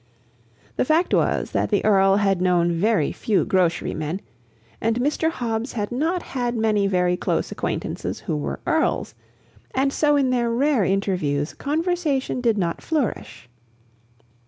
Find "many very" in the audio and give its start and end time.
6.55-7.15